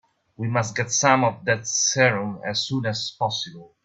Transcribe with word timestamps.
We 0.35 0.47
must 0.47 0.75
get 0.75 0.89
some 0.91 1.23
of 1.23 1.45
that 1.45 1.67
serum 1.67 2.41
as 2.43 2.65
soon 2.65 2.87
as 2.87 3.11
possible. 3.19 3.75